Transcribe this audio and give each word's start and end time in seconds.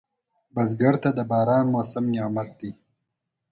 بزګر 0.53 0.95
ته 1.03 1.09
د 1.17 1.19
باران 1.29 1.65
موسم 1.73 2.05
نعمت 2.13 2.49
دی 2.59 2.71